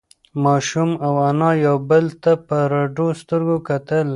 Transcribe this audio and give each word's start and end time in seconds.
ماشوم 0.43 0.91
او 1.05 1.13
انا 1.29 1.51
یو 1.65 1.77
بل 1.89 2.05
ته 2.23 2.31
په 2.47 2.57
رډو 2.71 3.07
سترگو 3.19 3.57
کتل. 3.67 4.07